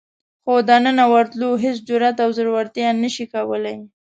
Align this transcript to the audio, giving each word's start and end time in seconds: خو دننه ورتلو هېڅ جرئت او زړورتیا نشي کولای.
خو 0.43 0.53
دننه 0.69 1.05
ورتلو 1.13 1.49
هېڅ 1.63 1.77
جرئت 1.87 2.17
او 2.23 2.29
زړورتیا 2.37 2.89
نشي 3.01 3.25
کولای. 3.33 3.77